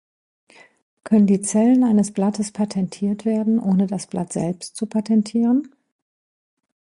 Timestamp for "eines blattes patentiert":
1.83-3.23